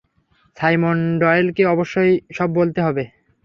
[0.57, 3.03] Simon ডয়েলকে অবশ্যই সব বলতে হবে।